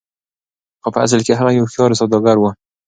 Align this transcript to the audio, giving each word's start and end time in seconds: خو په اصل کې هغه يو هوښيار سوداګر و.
خو 0.81 0.89
په 0.93 0.99
اصل 1.05 1.19
کې 1.25 1.33
هغه 1.39 1.51
يو 1.57 1.63
هوښيار 1.65 1.91
سوداګر 2.01 2.35
و. 2.39 2.43